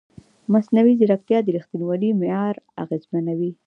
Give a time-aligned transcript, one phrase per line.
[0.53, 3.51] مصنوعي ځیرکتیا د ریښتینولۍ معیار اغېزمنوي.